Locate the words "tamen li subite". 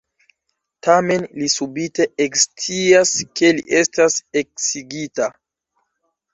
0.87-2.07